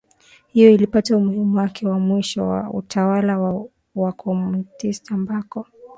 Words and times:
hiyo 0.47 0.69
ilipata 0.71 1.17
umuhimu 1.17 1.57
wakati 1.57 1.85
wa 1.87 1.99
mwisho 1.99 2.47
wa 2.47 2.69
utawala 2.69 3.39
wa 3.39 3.67
Wakomunisti 3.95 5.13
ambako 5.13 5.67